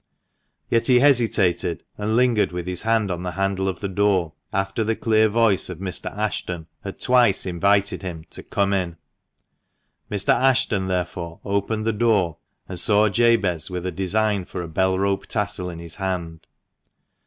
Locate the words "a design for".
13.85-14.63